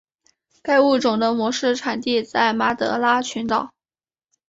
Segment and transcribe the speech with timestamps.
[0.63, 3.71] 该物种的模式产地在马德拉群岛。